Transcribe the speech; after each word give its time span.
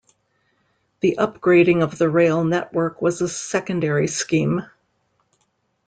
The 1.01 1.15
upgrading 1.19 1.83
of 1.83 1.99
the 1.99 2.09
rail 2.09 2.43
network 2.43 3.03
was 3.03 3.21
a 3.21 3.29
secondary 3.29 4.07
scheme. 4.07 4.65